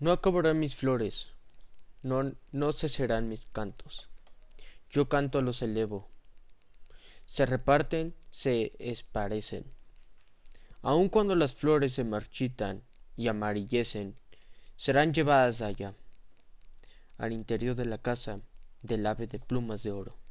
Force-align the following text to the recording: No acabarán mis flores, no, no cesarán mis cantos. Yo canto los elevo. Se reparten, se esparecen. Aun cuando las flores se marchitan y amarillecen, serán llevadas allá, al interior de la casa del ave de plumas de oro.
No 0.00 0.12
acabarán 0.12 0.58
mis 0.58 0.74
flores, 0.74 1.28
no, 2.02 2.34
no 2.52 2.72
cesarán 2.72 3.28
mis 3.28 3.46
cantos. 3.46 4.10
Yo 4.90 5.08
canto 5.08 5.40
los 5.40 5.62
elevo. 5.62 6.08
Se 7.24 7.46
reparten, 7.46 8.14
se 8.30 8.72
esparecen. 8.78 9.64
Aun 10.82 11.08
cuando 11.08 11.34
las 11.34 11.54
flores 11.54 11.94
se 11.94 12.04
marchitan 12.04 12.82
y 13.16 13.28
amarillecen, 13.28 14.16
serán 14.76 15.14
llevadas 15.14 15.62
allá, 15.62 15.94
al 17.16 17.32
interior 17.32 17.74
de 17.74 17.86
la 17.86 17.98
casa 17.98 18.40
del 18.82 19.06
ave 19.06 19.26
de 19.26 19.38
plumas 19.38 19.82
de 19.82 19.92
oro. 19.92 20.23